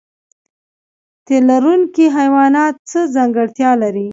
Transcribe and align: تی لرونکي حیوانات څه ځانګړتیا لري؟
تی 1.25 1.35
لرونکي 1.49 2.05
حیوانات 2.17 2.75
څه 2.89 2.99
ځانګړتیا 3.15 3.71
لري؟ 3.81 4.07